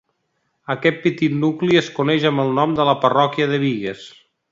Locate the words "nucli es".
1.43-1.89